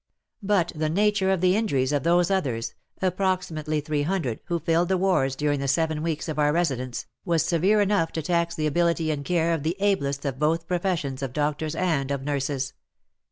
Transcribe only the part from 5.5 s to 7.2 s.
the seven weeks of our residence,